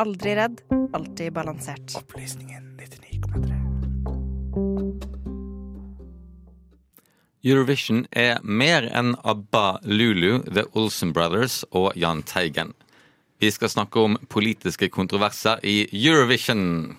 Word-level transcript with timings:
Aldri 0.00 0.32
redd, 0.34 0.60
alltid 0.92 1.32
balansert. 1.32 1.92
Opplysningen 1.96 2.78
99,3. 2.78 3.56
Eurovision 7.44 8.06
er 8.16 8.38
mer 8.40 8.88
enn 8.96 9.12
ABBA, 9.28 9.66
Lulu, 9.84 10.38
The 10.48 10.64
Olsen 10.72 11.12
Brothers 11.12 11.66
og 11.76 11.92
Jahn 12.00 12.22
Teigen. 12.24 12.72
Vi 13.44 13.52
skal 13.52 13.68
snakke 13.68 14.00
om 14.00 14.16
politiske 14.32 14.88
kontroverser 14.88 15.60
i 15.68 15.84
Eurovision. 15.92 16.96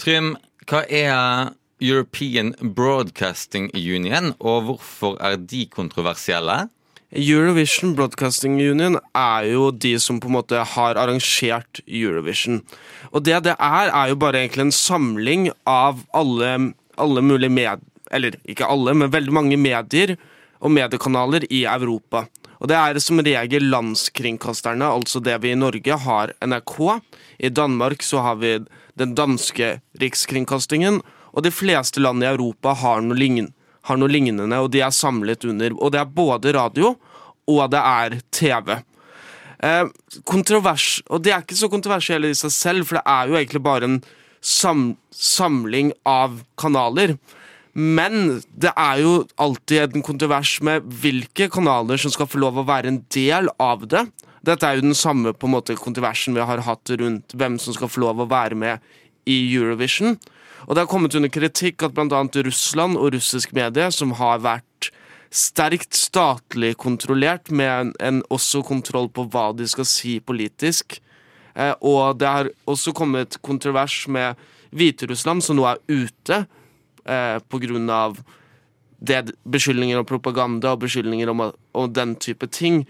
Trym, 0.00 0.38
hva 0.64 0.86
er 0.88 1.52
European 1.76 2.54
Broadcasting 2.72 3.68
Union, 3.76 4.32
og 4.40 4.62
hvorfor 4.70 5.20
er 5.20 5.36
de 5.36 5.66
kontroversielle? 5.68 6.70
Eurovision 7.12 7.92
Broadcasting 7.92 8.54
Union 8.56 8.96
er 9.12 9.46
jo 9.50 9.66
de 9.70 9.98
som 10.00 10.16
på 10.20 10.30
en 10.30 10.36
måte 10.38 10.56
har 10.56 10.96
arrangert 10.96 11.82
Eurovision. 11.84 12.62
Og 13.12 13.26
det 13.26 13.42
det 13.44 13.52
er, 13.58 13.92
er 13.92 14.08
jo 14.08 14.16
bare 14.16 14.40
egentlig 14.40 14.70
en 14.70 14.72
samling 14.72 15.50
av 15.68 16.00
alle, 16.16 16.72
alle 16.96 17.24
mulige 17.24 17.52
med... 17.52 17.84
Eller 18.12 18.36
ikke 18.48 18.68
alle, 18.68 18.94
men 18.96 19.12
veldig 19.12 19.32
mange 19.32 19.56
medier 19.56 20.16
og 20.60 20.72
mediekanaler 20.72 21.44
i 21.52 21.62
Europa. 21.68 22.26
Og 22.60 22.68
det 22.68 22.76
er 22.76 23.00
som 23.00 23.20
regel 23.20 23.68
landskringkasterne, 23.72 24.84
altså 24.84 25.20
det 25.20 25.38
vi 25.42 25.52
i 25.52 25.58
Norge 25.58 25.96
har 26.04 26.32
NRK. 26.44 26.76
I 27.40 27.48
Danmark 27.48 28.04
så 28.04 28.20
har 28.24 28.36
vi 28.40 28.58
den 29.00 29.16
danske 29.18 29.80
rikskringkastingen, 30.00 31.00
og 31.32 31.44
de 31.44 31.52
fleste 31.52 32.00
land 32.00 32.24
i 32.24 32.28
Europa 32.28 32.76
har 32.78 33.00
noe, 33.04 33.16
lignende, 33.16 33.52
har 33.88 33.98
noe 33.98 34.10
lignende, 34.10 34.46
og 34.58 34.70
de 34.74 34.82
er 34.84 34.94
samlet 34.94 35.44
under. 35.48 35.74
Og 35.78 35.92
det 35.94 36.00
er 36.02 36.16
både 36.16 36.54
radio, 36.56 36.94
og 37.50 37.62
det 37.72 37.82
er 37.82 38.18
TV. 38.34 38.74
Eh, 39.62 39.84
kontrovers, 40.28 41.02
og 41.10 41.22
det 41.22 41.34
er 41.34 41.44
ikke 41.44 41.58
så 41.58 41.70
kontroversielt 41.70 42.30
i 42.30 42.38
seg 42.38 42.54
selv, 42.54 42.88
for 42.88 42.98
det 42.98 43.06
er 43.06 43.30
jo 43.30 43.38
egentlig 43.38 43.62
bare 43.62 43.88
en 43.88 44.00
sam, 44.42 44.96
samling 45.14 45.92
av 46.08 46.40
kanaler. 46.58 47.16
Men 47.72 48.42
det 48.52 48.72
er 48.76 49.00
jo 49.00 49.12
alltid 49.40 49.96
en 49.96 50.04
kontrovers 50.04 50.58
med 50.66 50.84
hvilke 51.02 51.48
kanaler 51.52 52.00
som 52.00 52.12
skal 52.12 52.28
få 52.28 52.42
lov 52.42 52.60
å 52.60 52.66
være 52.68 52.90
en 52.90 53.00
del 53.14 53.48
av 53.62 53.86
det. 53.88 54.04
Dette 54.44 54.66
er 54.66 54.76
jo 54.76 54.88
den 54.88 54.98
samme 54.98 55.32
på 55.32 55.48
en 55.48 55.54
måte 55.54 55.78
kontroversen 55.78 56.34
vi 56.36 56.44
har 56.44 56.64
hatt 56.66 56.92
rundt 57.00 57.32
hvem 57.38 57.56
som 57.62 57.74
skal 57.76 57.90
få 57.90 58.02
lov 58.02 58.20
å 58.20 58.28
være 58.28 58.58
med 58.58 58.92
i 59.30 59.38
Eurovision. 59.54 60.18
Og 60.66 60.74
det 60.74 60.84
har 60.84 60.90
kommet 60.90 61.14
under 61.18 61.32
kritikk 61.32 61.82
at 61.86 61.94
bl.a. 61.96 62.22
Russland 62.46 62.98
og 62.98 63.14
russisk 63.16 63.54
medie, 63.56 63.88
som 63.94 64.14
har 64.18 64.42
vært 64.44 64.90
sterkt 65.32 65.96
statlig 65.96 66.74
kontrollert, 66.80 67.50
med 67.50 67.70
en, 67.70 67.92
en 68.00 68.20
også 68.30 68.62
kontroll 68.68 69.08
på 69.12 69.26
hva 69.32 69.50
de 69.56 69.66
skal 69.70 69.88
si 69.88 70.18
politisk. 70.20 71.00
Eh, 71.54 71.74
og 71.80 72.18
det 72.20 72.28
har 72.28 72.50
også 72.68 72.94
kommet 72.96 73.40
kontrovers 73.44 74.04
med 74.08 74.38
Hviterussland, 74.72 75.44
som 75.44 75.58
nå 75.58 75.66
er 75.68 75.82
ute 75.88 76.44
eh, 77.04 77.38
på 77.48 77.60
grunn 77.64 77.90
av 77.92 78.20
det, 79.02 79.34
beskyldninger 79.44 79.98
om 80.00 80.08
propaganda 80.08 80.72
og 80.72 80.84
beskyldninger 80.86 81.32
om, 81.32 81.48
om 81.50 81.92
den 81.92 82.14
type 82.16 82.48
ting. 82.52 82.84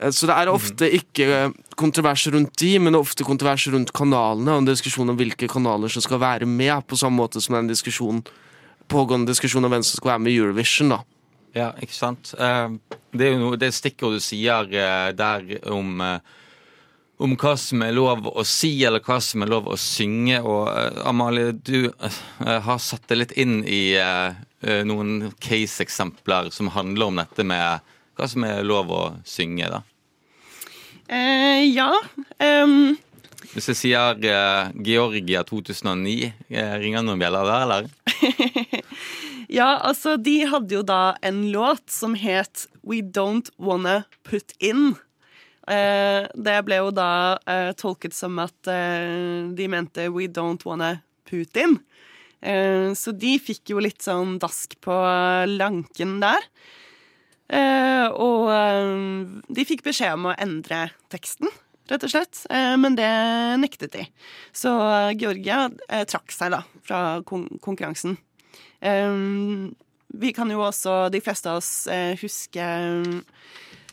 Eh, 0.00 0.10
Så 0.10 0.26
det 0.30 0.38
er 0.38 0.50
ofte 0.50 0.88
ikke 0.90 1.52
kontrovers 1.78 2.26
rundt 2.32 2.56
de, 2.60 2.74
men 2.82 2.98
ofte 2.98 3.24
kontrovers 3.26 3.66
rundt 3.72 3.92
kanalene, 3.96 4.54
og 4.54 4.62
en 4.62 4.68
diskusjon 4.68 5.12
om 5.12 5.18
hvilke 5.18 5.48
kanaler 5.50 5.92
som 5.92 6.04
skal 6.04 6.20
være 6.22 6.48
med, 6.48 6.74
på 6.86 6.98
samme 6.98 7.20
måte 7.20 7.42
som 7.42 7.56
en 7.58 7.70
diskusjon, 7.70 8.22
pågående 8.92 9.30
diskusjon 9.30 9.64
om 9.64 9.72
hvem 9.72 9.84
som 9.86 9.98
skal 10.00 10.14
være 10.14 10.24
med 10.26 10.32
i 10.32 10.38
Eurovision. 10.42 10.94
da. 10.96 11.02
Ja, 11.54 11.72
ikke 11.80 11.96
sant. 11.96 12.34
Eh, 12.38 12.68
Det 13.12 13.26
er 13.26 13.34
jo 13.34 13.42
noe, 13.42 13.58
det 13.60 13.74
stikkord 13.76 14.16
du 14.16 14.22
sier 14.24 14.68
eh, 14.72 15.10
der 15.12 15.44
om 15.68 16.00
eh, 16.00 16.38
om 17.22 17.36
hva 17.38 17.52
som 17.60 17.82
er 17.84 17.92
lov 17.94 18.24
å 18.26 18.42
si, 18.42 18.70
eller 18.82 19.02
hva 19.04 19.20
som 19.22 19.44
er 19.44 19.50
lov 19.52 19.68
å 19.70 19.76
synge. 19.78 20.40
Og 20.42 20.66
Amalie, 21.06 21.52
du 21.54 21.92
har 22.40 22.80
satt 22.82 23.04
deg 23.12 23.20
litt 23.20 23.34
inn 23.38 23.60
i 23.62 23.94
noen 24.88 25.28
case-eksempler 25.38 26.50
som 26.50 26.72
handler 26.74 27.12
om 27.12 27.20
dette 27.22 27.46
med 27.46 27.92
hva 28.18 28.26
som 28.26 28.42
er 28.48 28.66
lov 28.66 28.90
å 28.90 29.04
synge, 29.22 29.70
da. 29.70 29.84
Eh, 31.12 31.68
ja. 31.74 31.90
Um, 32.40 32.96
Hvis 33.52 33.68
jeg 33.68 33.76
sier 33.76 34.22
eh, 34.24 34.70
Georgia 34.86 35.42
2009, 35.44 36.30
eh, 36.48 36.74
ringer 36.80 37.04
noen 37.04 37.20
bjeller 37.20 37.48
der, 37.50 37.64
eller? 37.66 37.90
ja, 39.58 39.74
altså, 39.84 40.16
de 40.16 40.38
hadde 40.48 40.78
jo 40.78 40.84
da 40.88 41.02
en 41.20 41.44
låt 41.52 41.84
som 41.92 42.16
het 42.16 42.64
We 42.80 43.02
Don't 43.04 43.52
Wanna 43.60 44.06
Put 44.24 44.56
In. 44.56 44.94
Eh, 45.68 46.24
det 46.32 46.58
ble 46.64 46.80
jo 46.80 46.90
da 46.96 47.36
eh, 47.44 47.74
tolket 47.76 48.16
som 48.16 48.40
at 48.40 48.72
eh, 48.72 49.52
de 49.52 49.68
mente 49.68 50.08
We 50.08 50.30
Don't 50.32 50.64
Wanna 50.64 50.94
Putin. 51.28 51.76
Eh, 52.40 52.88
så 52.96 53.12
de 53.12 53.36
fikk 53.36 53.74
jo 53.74 53.84
litt 53.84 54.00
sånn 54.00 54.38
dask 54.40 54.80
på 54.80 54.96
lanken 55.60 56.22
der. 56.24 56.48
Eh, 57.52 58.06
og 58.16 58.48
eh, 58.48 59.42
de 59.52 59.66
fikk 59.68 59.84
beskjed 59.84 60.16
om 60.16 60.30
å 60.30 60.36
endre 60.40 60.86
teksten, 61.12 61.50
rett 61.92 62.06
og 62.06 62.12
slett. 62.14 62.44
Eh, 62.48 62.74
men 62.80 62.96
det 62.96 63.10
nektet 63.60 63.92
de. 63.96 64.06
Så 64.56 64.72
Georgia 65.20 65.66
trakk 66.08 66.32
seg 66.32 66.54
da 66.56 66.62
fra 66.86 67.20
kon 67.28 67.48
konkurransen. 67.62 68.16
Vi 70.12 70.30
kan 70.34 70.50
jo 70.50 70.64
også, 70.66 71.06
de 71.14 71.20
fleste 71.22 71.52
av 71.52 71.60
oss, 71.60 71.86
huske 72.18 72.64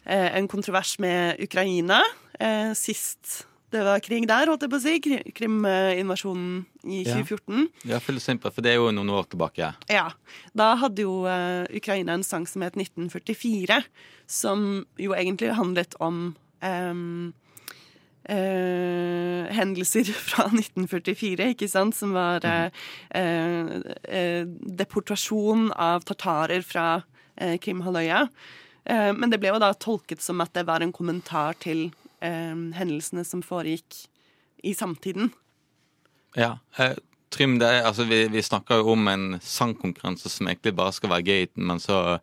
en 0.09 0.47
kontrovers 0.49 0.95
med 0.99 1.37
Ukraina. 1.45 1.99
Sist 2.75 3.43
det 3.69 3.81
var 3.85 4.01
krig 4.01 4.25
der, 4.29 4.49
holdt 4.49 4.63
jeg 4.65 4.71
på 4.71 4.77
å 4.79 4.81
si. 4.81 4.93
Kri- 5.03 5.33
Krim-invasjonen 5.37 6.63
i 6.89 7.03
2014. 7.05 7.67
Ja, 7.85 7.97
ja 7.97 7.99
for 8.01 8.63
det 8.65 8.71
er 8.71 8.79
jo 8.79 8.89
noen 8.95 9.11
år 9.13 9.27
tilbake. 9.29 9.73
Ja. 9.91 10.07
Da 10.57 10.71
hadde 10.81 11.05
jo 11.05 11.19
eh, 11.29 11.69
Ukraina 11.77 12.15
en 12.17 12.25
sang 12.25 12.47
som 12.49 12.65
het 12.65 12.79
1944, 12.79 13.83
som 14.29 14.65
jo 14.97 15.13
egentlig 15.17 15.53
handlet 15.57 15.93
om 16.01 16.31
um, 16.65 17.33
uh, 18.29 19.45
hendelser 19.53 20.09
fra 20.31 20.47
1944, 20.49 21.51
ikke 21.53 21.69
sant, 21.69 21.97
som 21.97 22.17
var 22.17 22.45
uh, 22.49 22.73
deportasjon 24.81 25.69
av 25.77 26.09
tartarer 26.09 26.65
fra 26.65 26.89
Krimhalvøya. 27.39 28.25
Men 29.15 29.31
det 29.31 29.37
ble 29.39 29.53
jo 29.53 29.59
da 29.61 29.69
tolket 29.79 30.19
som 30.19 30.41
at 30.43 30.51
det 30.57 30.65
var 30.67 30.83
en 30.83 30.91
kommentar 30.91 31.55
til 31.63 31.85
hendelsene 32.21 33.23
som 33.27 33.43
foregikk 33.45 34.03
i 34.63 34.73
samtiden. 34.75 35.31
Ja. 36.37 36.57
Eh, 36.77 36.97
Trym, 37.29 37.59
det 37.61 37.67
er, 37.69 37.83
altså, 37.85 38.07
vi, 38.09 38.23
vi 38.33 38.41
snakker 38.41 38.81
jo 38.81 38.95
om 38.95 39.07
en 39.11 39.25
sangkonkurranse 39.45 40.31
som 40.33 40.49
egentlig 40.49 40.73
bare 40.77 40.95
skal 40.95 41.11
være 41.13 41.27
gøy, 41.29 41.49
men 41.61 41.81
så 41.81 42.17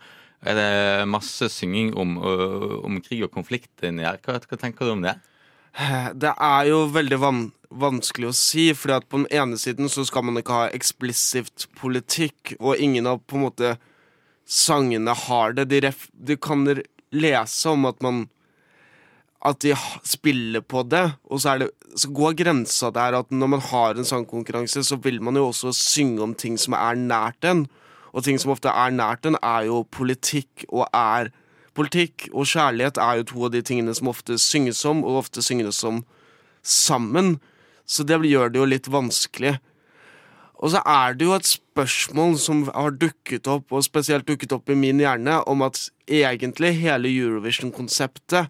er 0.47 0.59
det 0.59 1.09
masse 1.09 1.47
synging 1.51 1.93
om, 1.99 2.17
om 2.19 2.99
krig 3.05 3.23
og 3.25 3.32
konflikt 3.35 3.87
inni 3.87 4.05
her. 4.06 4.19
Hva, 4.25 4.41
hva 4.43 4.59
tenker 4.61 4.87
du 4.87 4.97
om 4.97 5.06
det? 5.06 5.15
Det 6.17 6.32
er 6.32 6.69
jo 6.70 6.87
veldig 6.91 7.20
van 7.20 7.41
vanskelig 7.70 8.31
å 8.31 8.37
si, 8.37 8.70
fordi 8.76 8.97
at 8.97 9.09
på 9.11 9.20
den 9.23 9.29
ene 9.35 9.59
siden 9.61 9.91
så 9.93 10.05
skal 10.06 10.26
man 10.26 10.38
ikke 10.41 10.55
ha 10.55 10.69
eksplisitt 10.75 11.67
politikk, 11.79 12.55
og 12.61 12.81
ingen 12.82 13.09
av 13.11 13.23
på 13.26 13.38
en 13.38 13.47
måte 13.47 13.75
sangene 14.47 15.15
har 15.26 15.56
det. 15.56 15.69
De, 15.73 15.82
ref 15.88 16.06
de 16.12 16.38
kan 16.38 16.67
lese 17.15 17.73
om 17.73 17.88
at 17.91 18.03
man 18.05 18.26
at 19.46 19.62
de 19.62 19.72
spiller 20.06 20.62
på 20.64 20.82
det, 20.90 21.04
og 21.31 21.40
så, 21.43 21.56
det, 21.60 21.70
så 21.94 22.10
går 22.10 22.37
grensa 22.40 22.90
der 22.94 23.19
at 23.20 23.31
når 23.31 23.50
man 23.54 23.62
har 23.62 23.94
en 23.94 24.08
sangkonkurranse, 24.08 24.82
så 24.84 24.98
vil 25.02 25.20
man 25.22 25.38
jo 25.38 25.48
også 25.52 25.72
synge 25.76 26.22
om 26.25 26.34
ting 26.34 26.58
som 26.58 26.75
er 26.78 26.98
nært 26.98 27.46
en. 27.46 27.66
Og 28.16 28.25
ting 28.25 28.40
som 28.40 28.54
ofte 28.54 28.72
er 28.72 28.94
nært 28.94 29.28
en, 29.28 29.38
er 29.44 29.69
jo 29.69 29.84
politikk 29.93 30.66
og 30.69 30.88
er 30.93 31.32
Politikk 31.76 32.31
og 32.32 32.48
kjærlighet 32.48 32.96
er 32.96 33.19
jo 33.19 33.25
to 33.28 33.43
av 33.44 33.50
de 33.52 33.60
tingene 33.60 33.93
som 33.93 34.08
ofte 34.08 34.38
synges 34.40 34.78
om, 34.88 35.02
og 35.04 35.19
ofte 35.20 35.43
synges 35.44 35.82
om 35.84 35.98
sammen. 36.64 37.34
Så 37.84 38.06
det 38.08 38.16
gjør 38.25 38.48
det 38.52 38.62
jo 38.62 38.69
litt 38.70 38.88
vanskelig. 38.88 39.58
Og 40.56 40.72
så 40.72 40.81
er 40.88 41.19
det 41.19 41.26
jo 41.26 41.34
et 41.37 41.48
spørsmål 41.50 42.38
som 42.40 42.62
har 42.70 42.96
dukket 42.96 43.48
opp, 43.52 43.69
og 43.76 43.84
spesielt 43.84 44.25
dukket 44.28 44.54
opp 44.56 44.72
i 44.72 44.78
min 44.78 45.02
hjerne, 45.04 45.43
om 45.44 45.66
at 45.66 45.90
egentlig 46.08 46.78
hele 46.81 47.12
Eurovision-konseptet 47.12 48.48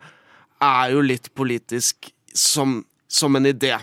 er 0.62 0.94
jo 0.94 1.05
litt 1.05 1.32
politisk 1.37 2.11
som, 2.32 2.81
som 3.08 3.37
en 3.37 3.49
idé. 3.49 3.75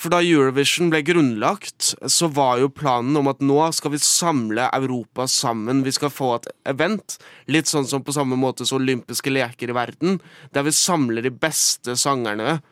For 0.00 0.08
da 0.08 0.22
Eurovision 0.24 0.88
ble 0.88 1.02
grunnlagt, 1.04 1.90
så 2.08 2.30
var 2.32 2.62
jo 2.62 2.70
planen 2.72 3.18
om 3.20 3.28
at 3.28 3.42
nå 3.44 3.58
skal 3.76 3.92
vi 3.92 4.00
samle 4.00 4.70
Europa 4.72 5.26
sammen. 5.28 5.82
Vi 5.84 5.92
skal 5.92 6.12
få 6.14 6.30
et 6.38 6.48
event, 6.72 7.18
litt 7.52 7.68
sånn 7.68 7.88
som 7.88 8.04
på 8.04 8.14
samme 8.16 8.38
måte 8.40 8.64
som 8.64 8.80
olympiske 8.80 9.32
leker 9.32 9.68
i 9.68 9.76
verden, 9.76 10.16
der 10.56 10.64
vi 10.64 10.72
samler 10.72 11.26
de 11.26 11.34
beste 11.34 11.98
sangerne 12.00 12.62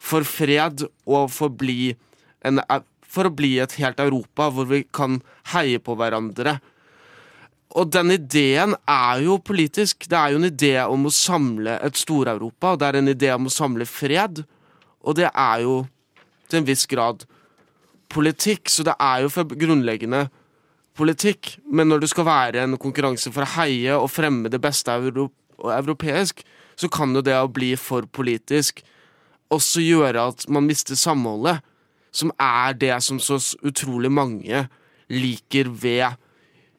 for 0.00 0.22
fred 0.22 0.86
og 1.10 1.26
for, 1.34 1.50
bli 1.50 1.96
en, 2.46 2.62
for 3.02 3.26
å 3.26 3.34
bli 3.34 3.56
et 3.58 3.74
helt 3.80 3.98
Europa 4.00 4.46
hvor 4.54 4.70
vi 4.70 4.84
kan 4.94 5.18
heie 5.50 5.82
på 5.82 5.98
hverandre. 5.98 6.60
Og 7.78 7.90
den 7.94 8.10
ideen 8.16 8.74
er 8.88 9.20
jo 9.22 9.36
politisk. 9.38 10.08
Det 10.10 10.18
er 10.18 10.32
jo 10.32 10.40
en 10.40 10.48
idé 10.48 10.74
om 10.82 11.06
å 11.06 11.14
samle 11.14 11.76
et 11.86 11.98
Stor-Europa. 11.98 12.74
Det 12.76 12.88
er 12.88 12.98
en 12.98 13.12
idé 13.12 13.30
om 13.34 13.46
å 13.46 13.54
samle 13.54 13.86
fred, 13.86 14.42
og 15.00 15.16
det 15.16 15.28
er 15.30 15.62
jo 15.62 15.76
til 16.50 16.60
en 16.60 16.66
viss 16.66 16.86
grad 16.90 17.24
politikk, 18.10 18.68
så 18.68 18.82
det 18.86 18.96
er 18.98 19.22
jo 19.22 19.30
for 19.30 19.54
grunnleggende 19.54 20.26
politikk. 20.98 21.54
Men 21.70 21.92
når 21.92 22.02
det 22.02 22.10
skal 22.10 22.26
være 22.26 22.64
en 22.64 22.78
konkurranse 22.80 23.30
for 23.30 23.46
å 23.46 23.52
heie 23.54 23.94
og 23.94 24.10
fremme 24.10 24.50
det 24.50 24.60
beste 24.62 24.90
euro 24.90 25.28
europeisk, 25.60 26.42
så 26.74 26.88
kan 26.90 27.14
jo 27.14 27.22
det 27.22 27.36
å 27.38 27.50
bli 27.52 27.74
for 27.78 28.08
politisk 28.10 28.82
også 29.50 29.82
gjøre 29.82 30.28
at 30.32 30.46
man 30.50 30.66
mister 30.66 30.98
samholdet, 30.98 31.60
som 32.14 32.32
er 32.42 32.74
det 32.78 32.96
som 33.06 33.20
så 33.22 33.38
utrolig 33.66 34.10
mange 34.10 34.64
liker 35.10 35.70
ved 35.70 36.18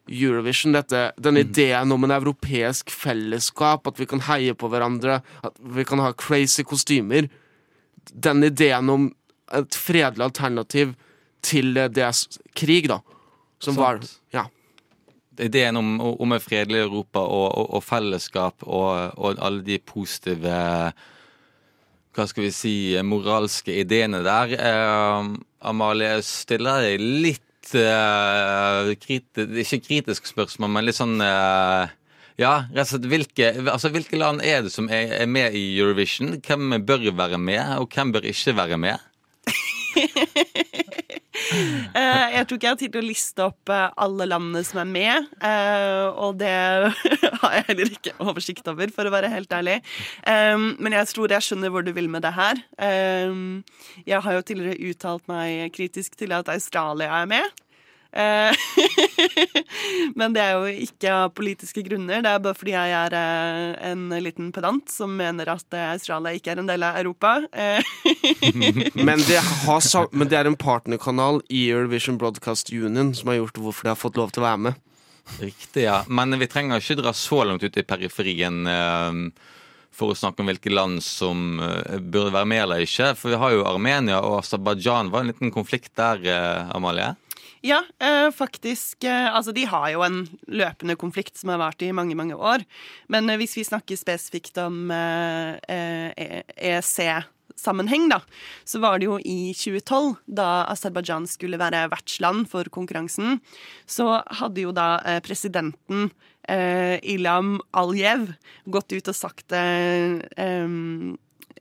Eurovision. 0.10 0.76
Dette, 0.76 1.12
den 1.18 1.38
mm. 1.38 1.42
ideen 1.42 1.92
om 1.92 2.04
en 2.04 2.16
europeisk 2.16 2.92
fellesskap, 2.92 3.88
at 3.88 4.00
vi 4.00 4.08
kan 4.10 4.24
heie 4.28 4.56
på 4.58 4.70
hverandre, 4.72 5.22
at 5.44 5.62
vi 5.76 5.86
kan 5.88 6.02
ha 6.04 6.12
crazy 6.18 6.66
kostymer. 6.68 7.30
Den 8.12 8.44
ideen 8.44 8.90
om 8.90 9.12
et 9.52 9.76
fredelig 9.76 10.30
alternativ 10.30 10.96
til 11.46 11.74
det 11.76 12.12
krig, 12.58 12.90
da. 12.92 13.02
Som 13.62 13.76
Sånt. 13.76 13.84
var 13.84 14.02
Ja. 14.32 14.48
Ideen 15.40 15.78
om, 15.78 16.02
om 16.02 16.32
et 16.36 16.44
fredelig 16.44 16.84
Europa 16.84 17.20
og, 17.20 17.48
og, 17.58 17.70
og 17.78 17.84
fellesskap 17.84 18.64
og, 18.68 19.14
og, 19.18 19.40
alle 19.40 19.64
de 19.66 19.80
positive 19.80 20.92
hva 22.12 22.26
skal 22.28 22.44
vi 22.44 22.52
si, 22.52 22.74
moralske 23.08 23.72
ideene 23.80 24.20
der. 24.26 24.52
Eh, 24.60 25.30
Amalie, 25.64 26.18
stiller 26.26 26.84
deg 26.84 27.00
litt 27.00 27.46
eh, 27.78 28.92
kriti 29.02 29.46
Ikke 29.64 29.82
kritisk 29.86 30.30
spørsmål, 30.30 30.72
men 30.76 30.88
litt 30.88 30.98
sånn 30.98 31.22
uh, 31.22 31.90
ja, 32.42 32.54
rett 32.72 32.88
og 32.88 32.92
slett 32.94 33.10
hvilke, 33.12 33.52
altså, 33.70 33.92
hvilke 33.94 34.20
land 34.20 34.44
er 34.46 34.64
det 34.66 34.74
som 34.74 34.90
er, 34.90 35.14
er 35.22 35.30
med 35.30 35.54
i 35.58 35.66
Eurovision? 35.78 36.38
Hvem 36.42 36.80
bør 36.88 37.12
være 37.18 37.38
med, 37.42 37.62
og 37.78 37.92
hvem 37.94 38.14
bør 38.16 38.28
ikke 38.32 38.56
være 38.58 38.82
med? 38.82 39.08
Jeg 42.42 42.48
tror 42.50 42.58
ikke 42.58 42.66
jeg 42.66 42.74
har 42.74 42.80
tid 42.82 42.94
til 42.96 43.04
å 43.04 43.06
liste 43.06 43.44
opp 43.46 43.70
eh, 43.70 43.92
alle 44.02 44.26
landene 44.26 44.64
som 44.66 44.80
er 44.82 44.88
med. 44.90 45.28
Eh, 45.46 46.08
og 46.26 46.40
det 46.42 46.50
har 47.44 47.58
jeg 47.60 47.68
heller 47.68 47.92
ikke 47.94 48.16
oversikt 48.18 48.72
over, 48.72 48.90
for 48.96 49.06
å 49.06 49.14
være 49.14 49.30
helt 49.30 49.54
ærlig. 49.54 49.78
Men 50.26 50.96
jeg 50.96 51.10
tror 51.12 51.36
jeg 51.36 51.46
skjønner 51.46 51.74
hvor 51.74 51.86
du 51.86 51.92
vil 51.94 52.10
med 52.10 52.26
det 52.26 52.34
her. 52.34 52.62
Jeg 52.82 54.24
har 54.26 54.38
jo 54.38 54.44
tidligere 54.46 54.90
uttalt 54.90 55.28
meg 55.30 55.70
kritisk 55.76 56.18
til 56.18 56.34
at 56.34 56.50
Australia 56.50 57.22
er 57.22 57.30
med. 57.30 57.62
Eh, 58.12 58.56
men 60.20 60.34
det 60.36 60.44
er 60.44 60.58
jo 60.58 60.84
ikke 60.84 61.14
av 61.16 61.34
politiske 61.36 61.84
grunner. 61.86 62.24
Det 62.24 62.32
er 62.32 62.44
bare 62.44 62.58
fordi 62.58 62.74
jeg 62.76 62.96
er 62.98 63.16
eh, 63.16 63.92
en 63.92 64.10
liten 64.24 64.52
pedant 64.56 64.92
som 64.92 65.14
mener 65.16 65.54
at 65.54 65.78
eh, 65.78 65.94
Australia 65.94 66.36
ikke 66.36 66.54
er 66.54 66.64
en 66.64 66.72
del 66.72 66.84
av 66.88 67.00
Europa. 67.00 67.38
men, 69.08 69.24
det 69.28 69.40
har, 69.40 70.10
men, 70.12 70.28
det 70.28 70.42
er 70.42 70.50
en 70.50 70.60
partnerkanal 70.60 71.42
i 71.50 71.68
Eurovision 71.72 72.20
Broadcast 72.20 72.74
Union 72.74 73.16
som 73.16 73.32
har 73.32 73.42
gjort 73.42 73.64
hvorfor 73.64 73.88
de 73.88 73.94
har 73.94 74.02
fått 74.02 74.20
lov 74.20 74.36
til 74.36 74.44
å 74.44 74.50
være 74.50 74.66
med. 74.68 74.84
Riktig, 75.40 75.86
ja. 75.86 76.02
Men 76.12 76.36
vi 76.42 76.50
trenger 76.52 76.82
ikke 76.82 77.00
dra 77.00 77.16
så 77.16 77.46
langt 77.48 77.64
ut 77.64 77.78
i 77.78 77.88
periferien 77.88 78.66
for 79.96 80.12
å 80.12 80.18
snakke 80.18 80.42
om 80.42 80.50
hvilke 80.50 80.72
land 80.74 81.04
som 81.06 81.62
burde 81.62 82.34
være 82.34 82.50
med 82.50 82.64
eller 82.66 82.84
ikke. 82.84 83.14
For 83.20 83.32
vi 83.32 83.40
har 83.40 83.54
jo 83.54 83.68
Armenia 83.70 84.20
og 84.26 84.42
Aserbajdsjan. 84.42 85.12
Var 85.14 85.24
en 85.24 85.32
liten 85.32 85.54
konflikt 85.54 85.94
der, 86.00 86.26
Amalie? 86.74 87.14
Ja, 87.62 87.84
eh, 88.00 88.32
faktisk. 88.32 89.04
Eh, 89.04 89.36
altså, 89.36 89.52
de 89.54 89.66
har 89.70 89.92
jo 89.94 90.02
en 90.02 90.26
løpende 90.50 90.96
konflikt 90.98 91.38
som 91.38 91.54
har 91.54 91.62
vart 91.62 91.78
i 91.86 91.92
mange, 91.94 92.18
mange 92.18 92.34
år. 92.34 92.66
Men 93.08 93.30
eh, 93.30 93.38
hvis 93.38 93.54
vi 93.60 93.64
snakker 93.68 93.96
spesifikt 94.00 94.58
om 94.58 94.90
EEC-sammenheng, 95.70 98.10
da, 98.10 98.22
så 98.66 98.80
var 98.82 98.98
det 98.98 99.06
jo 99.12 99.20
i 99.22 99.54
2012, 99.54 100.18
da 100.26 100.66
Aserbajdsjan 100.74 101.30
skulle 101.30 101.62
være 101.62 101.86
vertsland 101.94 102.50
for 102.50 102.66
konkurransen, 102.74 103.38
så 103.86 104.26
hadde 104.42 104.66
jo 104.66 104.74
da 104.74 104.98
presidenten 105.22 106.10
Ilham 106.50 107.62
Aliyev 107.78 108.34
gått 108.74 108.90
ut 108.98 109.08
og 109.08 109.16
sagt 109.16 109.54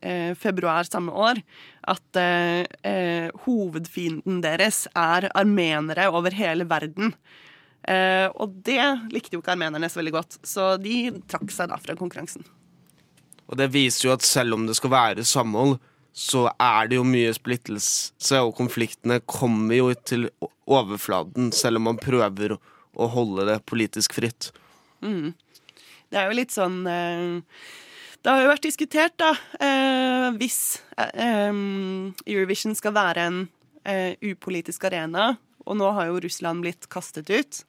eh, 0.01 0.33
februar 0.41 0.89
samme 0.89 1.13
år 1.13 1.43
at 1.91 2.19
eh, 2.19 2.65
eh, 2.87 3.29
hovedfienden 3.45 4.41
deres 4.45 4.85
er 4.95 5.29
armenere 5.37 6.09
over 6.15 6.35
hele 6.37 6.67
verden. 6.71 7.15
Eh, 7.83 8.29
og 8.37 8.61
det 8.67 8.83
likte 9.11 9.37
jo 9.37 9.43
ikke 9.43 9.55
armenerne 9.57 9.91
så 9.91 10.01
veldig 10.01 10.15
godt, 10.15 10.39
så 10.47 10.75
de 10.81 11.11
trakk 11.31 11.53
seg 11.55 11.73
da 11.73 11.81
fra 11.81 11.97
konkurransen. 11.99 12.47
Og 13.51 13.59
det 13.59 13.71
viser 13.75 14.09
jo 14.09 14.15
at 14.15 14.27
selv 14.27 14.55
om 14.55 14.67
det 14.69 14.77
skal 14.79 14.95
være 14.95 15.27
samhold, 15.27 15.79
så 16.15 16.49
er 16.61 16.91
det 16.91 16.99
jo 16.99 17.07
mye 17.07 17.31
splittelse, 17.35 18.41
og 18.43 18.57
konfliktene 18.59 19.21
kommer 19.31 19.79
jo 19.79 19.93
til 20.07 20.29
overflaten, 20.71 21.51
selv 21.55 21.81
om 21.81 21.89
man 21.91 22.01
prøver 22.03 22.57
å 22.59 23.07
holde 23.11 23.47
det 23.49 23.61
politisk 23.71 24.19
fritt. 24.19 24.51
Mm. 25.03 25.33
Det 26.11 26.19
er 26.19 26.27
jo 26.27 26.39
litt 26.39 26.55
sånn 26.55 26.83
eh, 26.91 27.39
det 28.21 28.29
har 28.29 28.43
jo 28.43 28.51
vært 28.51 28.67
diskutert, 28.67 29.15
da, 29.17 29.31
eh, 29.65 30.20
hvis 30.37 30.81
eh, 30.99 31.55
Eurovision 32.27 32.77
skal 32.79 32.95
være 32.97 33.27
en 33.31 33.41
eh, 33.85 34.15
upolitisk 34.23 34.87
arena, 34.91 35.35
og 35.67 35.79
nå 35.79 35.91
har 35.97 36.11
jo 36.11 36.23
Russland 36.25 36.65
blitt 36.65 36.89
kastet 36.91 37.31
ut 37.31 37.61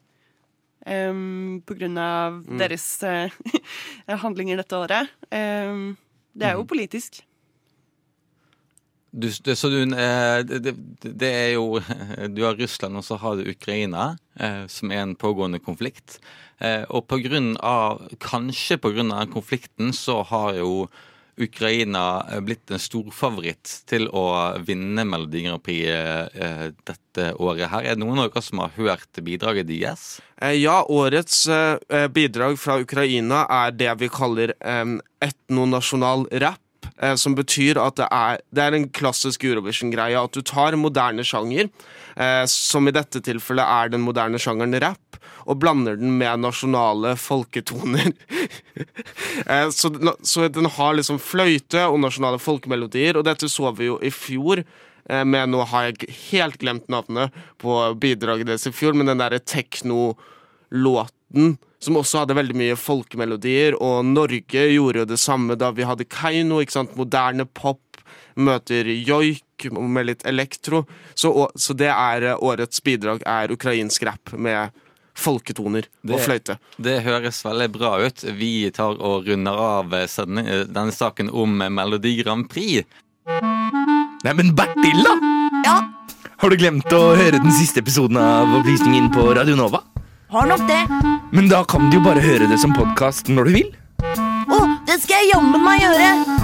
um, 0.87 1.59
på 1.67 1.75
grunn 1.77 1.97
av 2.01 2.39
mm. 2.39 2.55
deres 2.61 2.85
uh, 3.03 3.33
handlinger 4.23 4.61
dette 4.61 4.79
året. 4.79 5.11
Um, 5.27 5.91
det 6.33 6.47
er 6.47 6.55
jo 6.55 6.63
mm. 6.63 6.71
politisk. 6.71 7.21
Du, 9.11 9.27
det, 9.27 9.57
så 9.59 9.67
du, 9.67 9.81
det, 9.91 10.71
det, 11.03 11.27
er 11.27 11.49
jo 11.57 11.81
Du 12.35 12.45
har 12.45 12.55
Russland, 12.55 12.95
og 12.95 13.03
så 13.03 13.19
har 13.19 13.35
du 13.35 13.49
Ukraina, 13.51 14.13
som 14.71 14.93
er 14.95 15.03
en 15.03 15.17
pågående 15.19 15.59
konflikt. 15.59 16.21
Eh, 16.61 16.83
og 16.93 17.07
på 17.09 17.17
grunn 17.23 17.55
av, 17.65 18.03
kanskje 18.21 18.77
pga. 18.81 19.01
den 19.01 19.33
konflikten 19.33 19.93
så 19.93 20.21
har 20.29 20.59
jo 20.59 20.87
Ukraina 21.39 22.03
eh, 22.31 22.41
blitt 22.43 22.71
en 22.71 22.81
storfavoritt 22.81 23.71
til 23.89 24.07
å 24.09 24.25
vinne 24.65 25.05
Melodi 25.07 25.45
Grand 25.45 25.63
Prix 25.63 25.87
eh, 25.87 26.71
dette 26.87 27.29
året. 27.37 27.69
her. 27.71 27.85
Er 27.85 27.95
det 27.95 28.03
noen 28.03 28.23
av 28.23 28.31
dere 28.31 28.43
som 28.45 28.63
har 28.63 28.73
hørt 28.77 29.21
bidraget 29.23 29.69
deres? 29.69 30.19
Ja, 30.57 30.81
årets 30.89 31.43
bidrag 32.15 32.57
fra 32.57 32.79
Ukraina 32.81 33.43
er 33.45 33.75
det 33.77 33.91
vi 34.01 34.09
kaller 34.09 34.55
etnonasjonal 35.21 36.25
rap. 36.41 36.61
Som 37.17 37.33
betyr 37.37 37.79
at 37.81 37.97
det 37.97 38.07
er, 38.13 38.41
det 38.53 38.63
er 38.63 38.75
en 38.77 38.87
klassisk 38.93 39.45
Eurovision-greie. 39.47 40.19
At 40.19 40.35
du 40.37 40.41
tar 40.45 40.77
moderne 40.77 41.25
sjanger, 41.25 41.69
som 42.49 42.89
i 42.89 42.93
dette 42.93 43.21
tilfellet 43.25 43.65
er 43.65 43.93
den 43.93 44.03
moderne 44.05 44.37
sjangeren 44.41 44.77
rap, 44.83 45.17
og 45.49 45.57
blander 45.61 45.97
den 45.97 46.13
med 46.19 46.45
nasjonale 46.45 47.15
folketoner. 47.19 48.11
Eh, 49.41 49.69
så, 49.73 49.89
så, 50.23 50.47
den 50.53 50.67
har 50.75 50.93
liksom 50.95 51.17
fløyte 51.21 51.81
og 51.89 51.99
nasjonale 52.03 52.37
folkemelodier, 52.41 53.17
og 53.17 53.25
dette 53.25 53.49
så 53.49 53.71
vi 53.75 53.87
jo 53.87 53.97
i 54.03 54.11
fjor. 54.13 54.61
Med 55.09 55.25
men 55.27 55.51
nå 55.51 55.63
har 55.71 55.87
jeg 55.87 56.13
helt 56.29 56.59
glemt 56.61 56.91
navnet 56.91 57.33
på 57.61 57.73
bidraget 57.99 58.47
deres 58.47 58.67
i 58.69 58.73
fjor, 58.75 58.93
men 58.95 59.09
den 59.09 59.21
derre 59.21 59.41
tekno-låten 59.41 61.20
som 61.81 61.97
også 61.97 62.23
hadde 62.23 62.37
veldig 62.37 62.57
mye 62.57 62.77
folkemelodier, 62.77 63.77
og 63.81 64.05
Norge 64.05 64.67
gjorde 64.73 65.03
jo 65.03 65.07
det 65.09 65.19
samme 65.21 65.57
da 65.59 65.71
vi 65.75 65.87
hadde 65.87 66.09
Keiino, 66.09 66.61
ikke 66.61 66.77
sant, 66.77 66.97
moderne 66.99 67.47
pop 67.47 67.81
møter 68.35 68.87
joik 68.87 69.67
med 69.71 70.07
litt 70.07 70.25
elektro. 70.29 70.85
Så, 71.13 71.33
så 71.55 71.75
det 71.77 71.89
er 71.91 72.31
eh, 72.31 72.39
årets 72.39 72.81
bidrag 72.83 73.25
er 73.27 73.53
ukrainsk 73.53 74.05
rap 74.07 74.33
med 74.33 74.71
folketoner 75.17 75.85
det, 76.01 76.15
og 76.15 76.23
fløyte. 76.23 76.57
Det 76.81 77.01
høres 77.05 77.41
veldig 77.45 77.67
bra 77.75 77.97
ut. 78.01 78.23
Vi 78.37 78.71
tar 78.73 78.95
og 78.97 79.27
runder 79.27 79.59
av 79.59 79.91
denne 79.91 80.95
saken 80.95 81.29
om 81.29 81.59
Melodi 81.67 82.15
Grand 82.21 82.47
Prix. 82.49 82.87
Neimen, 84.23 84.53
Bertilla! 84.55 85.17
Ja? 85.65 85.77
Har 86.41 86.49
du 86.49 86.57
glemt 86.57 86.89
å 86.95 87.03
høre 87.13 87.37
den 87.37 87.53
siste 87.53 87.83
episoden 87.83 88.17
av 88.17 88.49
Opplysningen 88.61 89.11
på 89.13 89.27
Radio 89.37 89.59
Nova? 89.59 89.83
Har 90.31 90.45
nok 90.47 90.61
det. 90.67 90.87
Men 91.31 91.49
da 91.49 91.63
kan 91.63 91.89
du 91.89 91.97
jo 91.97 92.03
bare 92.03 92.21
høre 92.23 92.47
det 92.47 92.59
som 92.61 92.71
podkast 92.71 93.27
når 93.27 93.49
du 93.49 93.57
vil. 93.57 93.73
Å, 94.47 94.59
det 94.87 95.01
skal 95.03 95.17
jeg 95.19 95.33
jammen 95.33 95.59
meg 95.65 95.83
gjøre! 95.83 96.40